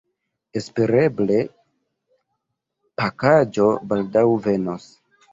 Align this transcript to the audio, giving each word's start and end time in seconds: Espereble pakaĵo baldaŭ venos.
Espereble 0.59 1.35
pakaĵo 3.01 3.67
baldaŭ 3.91 4.25
venos. 4.47 4.89